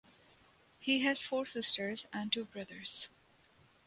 [0.79, 3.09] He has four sisters and two brothers.